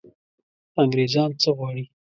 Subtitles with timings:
[0.81, 1.85] انګرېزان څه غواړي.